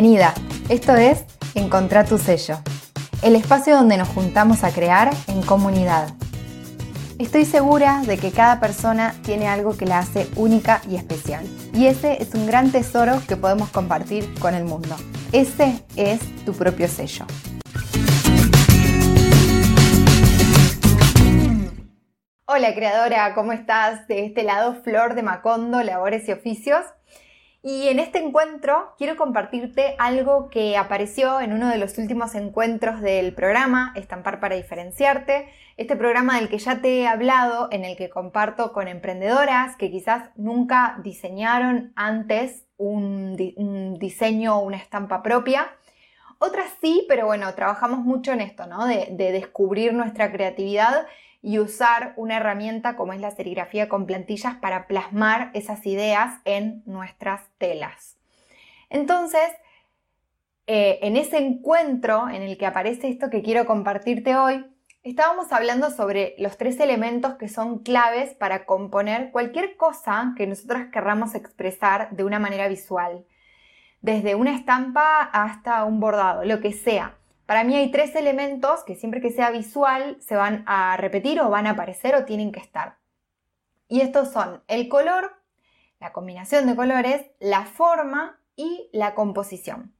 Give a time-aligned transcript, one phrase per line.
[0.00, 0.32] Bienvenida.
[0.70, 2.56] Esto es Encontrar tu sello,
[3.20, 6.08] el espacio donde nos juntamos a crear en comunidad.
[7.18, 11.44] Estoy segura de que cada persona tiene algo que la hace única y especial.
[11.74, 14.96] Y ese es un gran tesoro que podemos compartir con el mundo.
[15.32, 17.26] Ese es tu propio sello.
[22.46, 24.08] Hola creadora, ¿cómo estás?
[24.08, 26.86] De este lado Flor de Macondo, Labores y Oficios.
[27.62, 33.02] Y en este encuentro quiero compartirte algo que apareció en uno de los últimos encuentros
[33.02, 37.96] del programa Estampar para diferenciarte, este programa del que ya te he hablado, en el
[37.98, 43.36] que comparto con emprendedoras que quizás nunca diseñaron antes un,
[43.98, 45.70] diseño o una estampa propia.
[46.38, 48.86] Otras sí, pero bueno, trabajamos mucho en esto, ¿no?
[48.86, 51.06] de descubrir nuestra creatividad
[51.42, 56.82] y usar una herramienta como es la serigrafía con plantillas para plasmar esas ideas en
[56.86, 58.18] nuestras telas.
[58.90, 59.48] Entonces,
[60.66, 64.66] eh, en ese encuentro en el que aparece esto que quiero compartirte hoy,
[65.02, 70.82] estábamos hablando sobre los tres elementos que son claves para componer cualquier cosa que nosotros
[70.92, 73.24] querramos expresar de una manera visual.
[74.02, 77.19] Desde una estampa hasta un bordado, lo que sea.
[77.50, 81.50] Para mí hay tres elementos que siempre que sea visual se van a repetir o
[81.50, 82.98] van a aparecer o tienen que estar.
[83.88, 85.32] Y estos son el color,
[85.98, 89.92] la combinación de colores, la forma y la composición.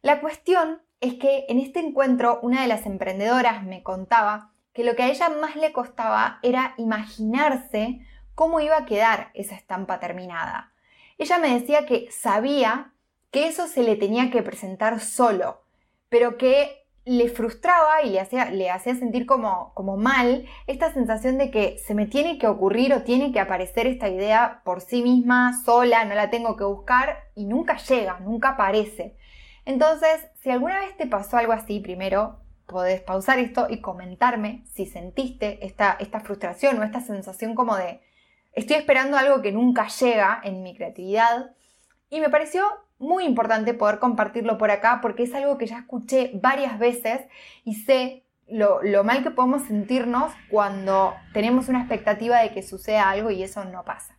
[0.00, 4.96] La cuestión es que en este encuentro una de las emprendedoras me contaba que lo
[4.96, 8.00] que a ella más le costaba era imaginarse
[8.34, 10.72] cómo iba a quedar esa estampa terminada.
[11.18, 12.94] Ella me decía que sabía
[13.30, 15.67] que eso se le tenía que presentar solo,
[16.08, 21.38] pero que le frustraba y le hacía, le hacía sentir como, como mal esta sensación
[21.38, 25.02] de que se me tiene que ocurrir o tiene que aparecer esta idea por sí
[25.02, 29.16] misma, sola, no la tengo que buscar y nunca llega, nunca aparece.
[29.64, 34.84] Entonces, si alguna vez te pasó algo así, primero podés pausar esto y comentarme si
[34.84, 38.02] sentiste esta, esta frustración o esta sensación como de
[38.52, 41.52] estoy esperando algo que nunca llega en mi creatividad.
[42.10, 42.64] Y me pareció
[42.98, 47.22] muy importante poder compartirlo por acá porque es algo que ya escuché varias veces
[47.64, 53.30] y sé lo, mal que podemos sentirnos cuando tenemos una expectativa de que suceda algo
[53.30, 54.16] y eso no pasa.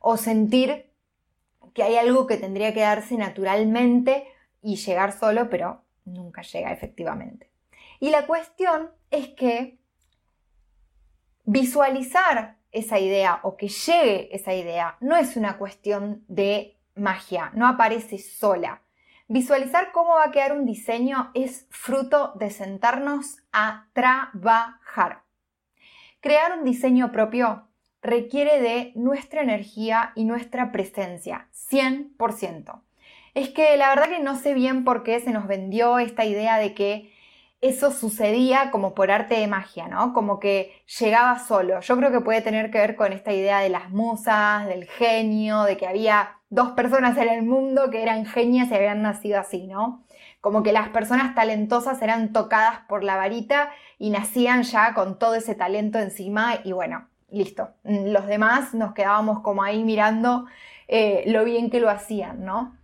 [0.00, 0.90] O sentir
[1.72, 4.26] que hay algo que tendría que darse naturalmente
[4.62, 7.50] y llegar solo, pero nunca llega efectivamente.
[8.00, 9.78] Y la cuestión es que
[11.44, 17.66] visualizar esa idea o que llegue esa idea no es una cuestión de magia, no
[17.66, 18.82] aparece sola.
[19.26, 25.22] Visualizar cómo va a quedar un diseño es fruto de sentarnos a trabajar.
[26.20, 27.68] Crear un diseño propio
[28.02, 32.82] requiere de nuestra energía y nuestra presencia, 100%.
[33.32, 36.58] Es que la verdad que no sé bien por qué se nos vendió esta idea
[36.58, 37.14] de que
[37.62, 40.12] eso sucedía como por arte de magia, ¿no?
[40.12, 41.80] Como que llegaba solo.
[41.80, 45.62] Yo creo que puede tener que ver con esta idea de las musas, del genio,
[45.62, 49.66] de que había dos personas en el mundo que eran genias y habían nacido así,
[49.66, 50.04] ¿no?
[50.40, 55.34] Como que las personas talentosas eran tocadas por la varita y nacían ya con todo
[55.34, 57.70] ese talento encima y bueno, listo.
[57.82, 60.46] Los demás nos quedábamos como ahí mirando
[60.86, 62.76] eh, lo bien que lo hacían, ¿no?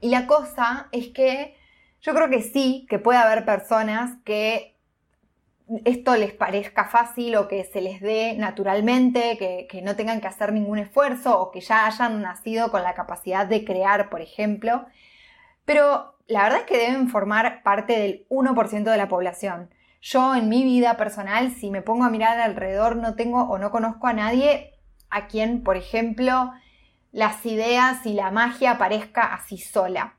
[0.00, 1.56] Y la cosa es que
[2.02, 4.71] yo creo que sí, que puede haber personas que
[5.84, 10.52] esto les parezca fácil o que se les dé naturalmente, que, no tengan que hacer
[10.52, 14.86] ningún esfuerzo o que ya hayan nacido con la capacidad de crear, por ejemplo.
[15.64, 19.70] Pero la verdad es que deben formar parte del 1% de la población.
[20.00, 23.70] Yo en mi vida personal, si me pongo a mirar alrededor, no tengo o no
[23.70, 24.74] conozco a nadie
[25.10, 26.52] a quien, por ejemplo,
[27.12, 30.16] las ideas y la magia aparezca así sola.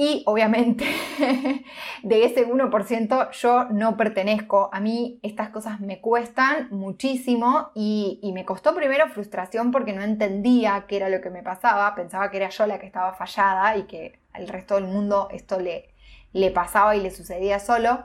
[0.00, 0.84] Y obviamente
[2.04, 4.70] de ese 1% yo no pertenezco.
[4.72, 10.84] A mí estas cosas me cuestan muchísimo y, me costó primero frustración porque no entendía
[10.86, 11.96] qué era lo que me pasaba.
[11.96, 15.58] Pensaba que era yo la que estaba fallada y que al resto del mundo esto
[15.58, 15.92] le,
[16.32, 18.04] le pasaba y le sucedía solo.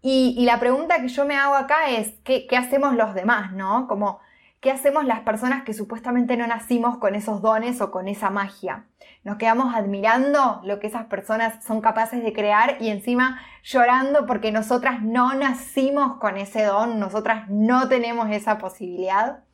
[0.00, 3.52] Y, la pregunta que yo me hago acá es, ¿qué, ¿qué, hacemos los demás?
[3.52, 3.86] ¿No?
[3.86, 4.20] Como
[4.60, 8.86] ¿Qué hacemos las personas que supuestamente no nacimos con esos dones o con esa magia?
[9.22, 14.52] Nos quedamos admirando lo que esas personas son capaces de crear y encima llorando porque
[14.52, 19.44] nosotras no nacimos con ese don, nosotras no tenemos esa posibilidad.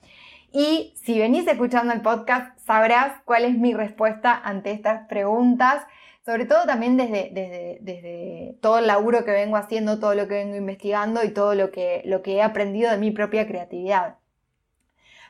[0.53, 5.85] Y si venís escuchando el podcast, sabrás cuál es mi respuesta ante estas preguntas,
[6.25, 10.35] sobre todo también desde, desde, desde todo el laburo que vengo haciendo, todo lo que
[10.35, 14.22] vengo investigando y todo lo que, lo que he aprendido de mi propia creatividad.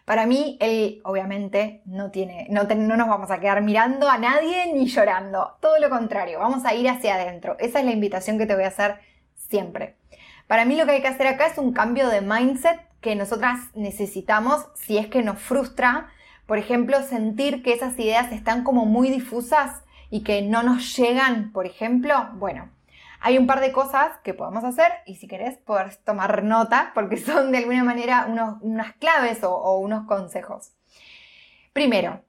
[0.04, 4.72] Para mí, él obviamente no tiene, no, no nos vamos a quedar mirando a nadie
[4.72, 5.56] ni llorando.
[5.60, 7.56] Todo lo contrario, vamos a ir hacia adentro.
[7.60, 8.98] Esa es la invitación que te voy a hacer
[9.36, 9.96] siempre.
[10.48, 13.60] Para mí lo que hay que hacer acá es un cambio de mindset que nosotras
[13.74, 16.08] necesitamos si es que nos frustra,
[16.46, 21.52] por ejemplo, sentir que esas ideas están como muy difusas y que no nos llegan,
[21.52, 22.68] por ejemplo, bueno,
[23.22, 27.16] hay un par de cosas que podemos hacer y si querés puedes tomar nota porque
[27.18, 28.26] son de alguna manera
[28.60, 30.72] unas claves o, unos consejos.
[31.72, 32.24] Primero,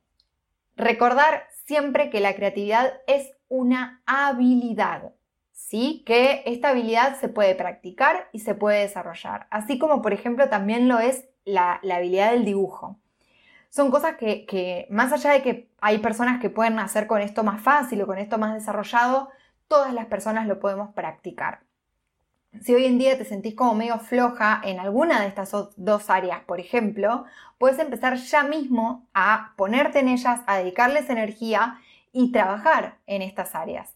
[0.75, 5.11] recordar siempre que la creatividad es una habilidad.
[5.51, 6.03] ¿Sí?
[6.05, 10.87] Que esta habilidad se puede practicar y se puede desarrollar, así como por ejemplo también
[10.87, 12.99] lo es la, habilidad del dibujo.
[13.69, 17.43] Son cosas que, que, más allá de que hay personas que pueden hacer con esto
[17.43, 19.29] más fácil o con esto más desarrollado,
[19.73, 21.61] todas las personas lo podemos practicar.
[22.61, 26.41] Si hoy en día te sentís como medio floja en alguna de estas dos áreas,
[26.41, 27.25] por ejemplo,
[27.57, 31.79] puedes empezar ya mismo a ponerte en ellas, a dedicarles energía
[32.11, 33.95] y trabajar en estas áreas.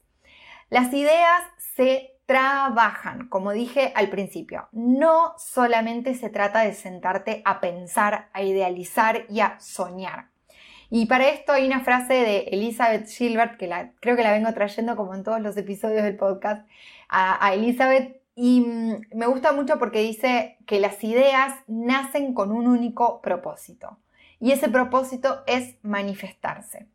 [0.71, 1.43] Las ideas
[1.75, 4.69] se trabajan, como dije al principio.
[4.71, 10.29] No solamente se trata de sentarte a pensar, a idealizar y a soñar.
[10.89, 14.95] Y para esto hay una frase de Elizabeth Gilbert, que creo que la vengo trayendo
[14.95, 16.65] como en todos los episodios del podcast,
[17.09, 22.67] a, Elizabeth, y mm, me gusta mucho porque dice que las ideas nacen con un
[22.67, 23.97] único propósito,
[24.39, 26.87] y ese propósito es manifestarse.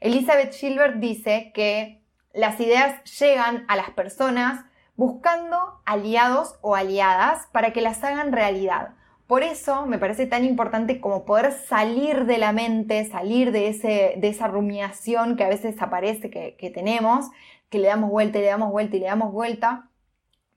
[0.00, 2.02] Elizabeth Gilbert dice que
[2.32, 4.64] las ideas llegan a las personas
[4.96, 8.90] buscando aliados o aliadas para que las hagan realidad.
[9.30, 14.14] Por eso me parece tan importante como poder salir de la mente, salir de, ese,
[14.16, 17.26] de esa rumiación que a veces aparece que, tenemos,
[17.68, 19.88] que le damos vuelta y le damos vuelta y le damos vuelta,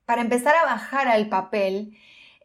[0.06, 1.96] para empezar a bajar al papel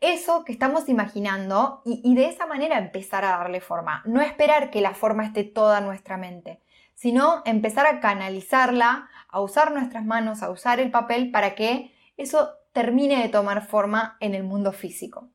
[0.03, 4.03] eso que estamos imaginando y, y, de esa manera empezar a darle forma.
[4.05, 6.61] No esperar que la forma esté toda en nuestra mente,
[6.93, 12.51] sino empezar a canalizarla, a usar nuestras manos, a usar el papel para que eso
[12.73, 15.31] termine de tomar forma en el mundo físico.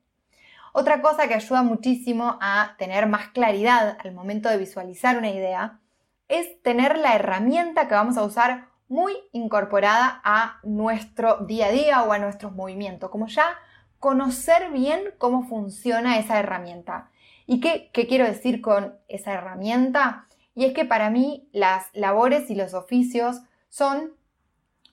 [0.76, 5.78] Otra cosa que ayuda muchísimo a tener más claridad al momento de visualizar una idea
[6.26, 12.02] es tener la herramienta que vamos a usar muy incorporada a nuestro día a día
[12.02, 13.56] o a nuestros movimientos, como ya
[14.00, 17.08] conocer bien cómo funciona esa herramienta.
[17.46, 20.26] ¿Y qué, quiero decir con esa herramienta?
[20.56, 24.14] Y es que para mí las labores y los oficios son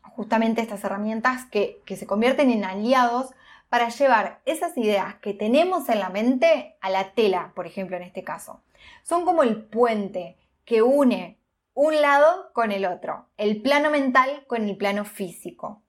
[0.03, 3.31] justamente estas herramientas que, se convierten en aliados
[3.71, 8.03] para llevar esas ideas que tenemos en la mente a la tela, por ejemplo, en
[8.03, 8.61] este caso.
[9.01, 10.35] Son como el puente
[10.65, 11.39] que une
[11.73, 15.83] un lado con el otro, el plano mental con el plano físico.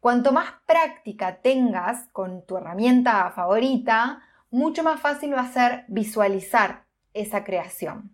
[0.00, 6.86] Cuanto más práctica tengas con tu herramienta favorita, mucho más fácil va a ser visualizar
[7.14, 8.11] esa creación.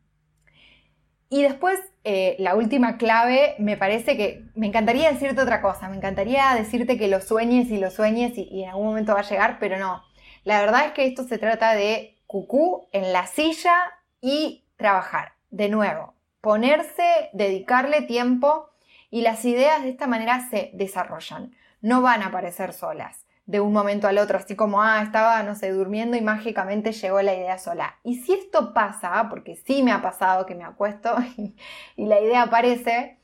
[1.31, 5.97] Y después, eh, la última clave, me parece que me encantaría decirte otra cosa, me
[5.97, 9.59] encantaría decirte que lo sueñes y lo sueñes y, en algún momento va a llegar,
[9.61, 10.03] pero no.
[10.45, 13.75] La verdad es que esto se trata de cucú en la silla
[14.21, 15.33] y trabajar.
[15.51, 18.71] De nuevo, ponerse, dedicarle tiempo
[19.11, 21.55] y las ideas de esta manera se desarrollan.
[21.81, 25.55] No van a aparecer solas de un momento al otro, así como, ah, estaba, no
[25.55, 27.97] sé, durmiendo y mágicamente llegó la idea sola.
[28.05, 31.17] Y si esto pasa, porque sí me ha pasado que me acuesto
[31.97, 33.19] y, la idea aparece,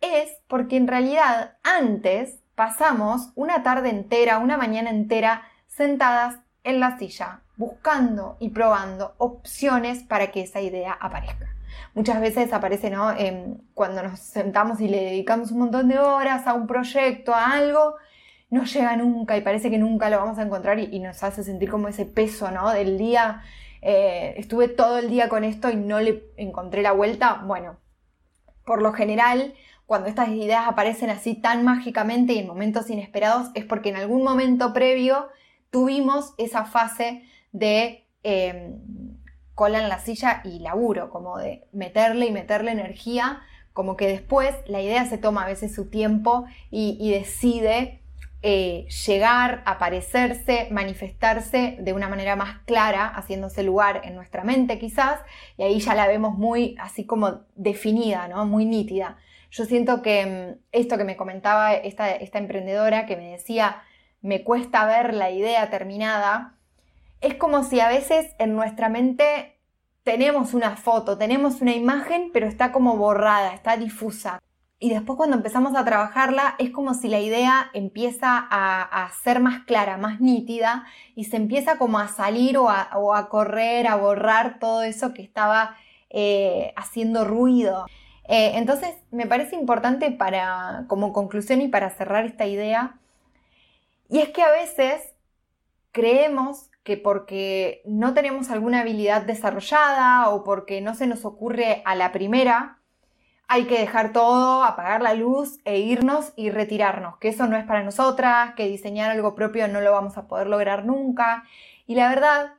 [0.00, 6.98] es porque en realidad antes pasamos una tarde entera, una mañana entera sentadas en la
[6.98, 11.46] silla, buscando y probando opciones para que esa idea aparezca.
[11.94, 13.12] Muchas veces aparece, ¿no?
[13.12, 17.52] Em, cuando nos sentamos y le dedicamos un montón de horas a un proyecto, a
[17.52, 17.94] algo,
[18.50, 21.70] no llega nunca y parece que nunca lo vamos a encontrar y, nos hace sentir
[21.70, 22.70] como ese peso, ¿no?
[22.70, 23.42] Del día,
[23.80, 27.42] eh, estuve todo el día con esto y no le encontré la vuelta.
[27.44, 27.78] Bueno,
[28.66, 29.54] por lo general,
[29.86, 34.24] cuando estas ideas aparecen así tan mágicamente y en momentos inesperados, es porque en algún
[34.24, 35.28] momento previo
[35.70, 38.80] tuvimos esa fase de em,
[39.54, 43.42] cola en la silla y laburo, como de meterle y meterle energía,
[43.72, 47.99] como que después la idea se toma a veces su tiempo y decide
[48.42, 55.20] eh, llegar, aparecerse, manifestarse de una manera más clara, haciéndose lugar en nuestra mente quizás,
[55.58, 58.46] y ahí ya la vemos muy así como definida, ¿no?
[58.46, 59.18] muy nítida.
[59.50, 63.82] Yo siento que mm, esto que me comentaba esta, esta emprendedora, que me decía,
[64.22, 66.54] me cuesta ver la idea terminada,
[67.20, 69.58] es como si a veces en nuestra mente
[70.02, 74.40] tenemos una foto, tenemos una imagen, pero está como borrada, está difusa.
[74.82, 79.64] Y después cuando empezamos a trabajarla es como si la idea empieza a, ser más
[79.64, 84.82] clara, más nítida y se empieza como a salir o a, correr, a borrar todo
[84.82, 85.76] eso que estaba
[86.08, 87.84] eh, haciendo ruido.
[88.26, 92.98] Eh, entonces me parece importante para, como conclusión y para cerrar esta idea,
[94.08, 95.02] y es que a veces
[95.92, 101.94] creemos que porque no tenemos alguna habilidad desarrollada o porque no se nos ocurre a
[101.94, 102.79] la primera,
[103.52, 107.64] hay que dejar todo, apagar la luz e irnos y retirarnos, que eso no es
[107.64, 111.42] para nosotras, que diseñar algo propio no lo vamos a poder lograr nunca.
[111.84, 112.54] Y la verdad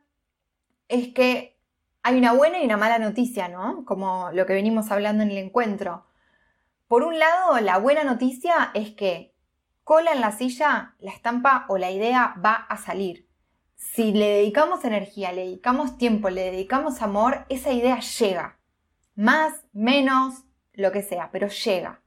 [0.89, 1.57] es que
[2.03, 3.85] hay una buena y una mala noticia, ¿no?
[3.85, 6.07] Como lo que venimos hablando en el encuentro.
[6.89, 9.33] Por un lado, la buena noticia es que
[9.85, 13.29] cola en la silla, la estampa o la idea va a salir.
[13.77, 18.59] Si le dedicamos energía, le dedicamos tiempo, le dedicamos amor, esa idea llega.
[19.15, 20.43] Más, menos,
[20.81, 22.01] lo que sea, pero llega.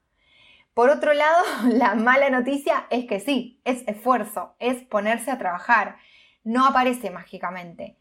[0.74, 5.96] Por otro lado, la mala noticia es que sí, es esfuerzo, es ponerse a trabajar,
[6.42, 7.96] no aparece mágicamente.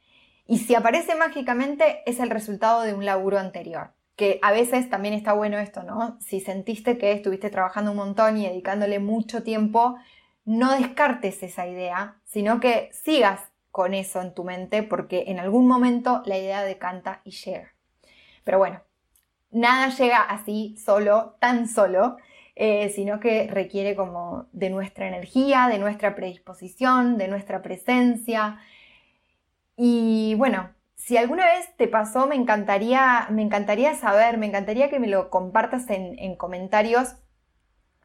[0.45, 5.13] Y si aparece mágicamente es el resultado de un laburo anterior, que a veces también
[5.13, 6.17] está bueno esto, ¿no?
[6.19, 9.95] Si sentiste que estuviste trabajando un montón y dedicándole mucho tiempo,
[10.43, 13.39] no descartes esa idea, sino que sigas
[13.71, 17.73] con eso en tu mente porque en algún momento la idea decanta y llega.
[18.43, 18.81] Pero bueno,
[19.53, 22.17] nada llega así solo, tan solo,
[22.55, 28.59] eh, sino que requiere como de nuestra energía, de nuestra predisposición, de nuestra presencia.
[29.75, 34.99] Y bueno, si alguna vez te pasó, me encantaría, me encantaría saber, me encantaría que
[34.99, 37.15] me lo compartas en, comentarios,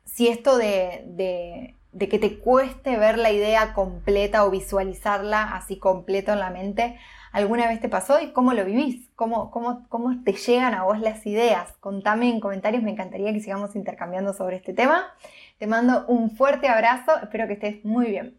[0.05, 5.79] si esto de, de, de que te cueste ver la idea completa o visualizarla así
[5.79, 6.99] completo en la mente,
[7.33, 11.01] alguna vez te pasó y cómo lo vivís, cómo, cómo, cómo te llegan a vos
[11.01, 11.73] las ideas.
[11.81, 15.07] Contame en comentarios, me encantaría que sigamos intercambiando sobre este tema.
[15.59, 18.38] Te mando un fuerte abrazo, espero que estés muy bien.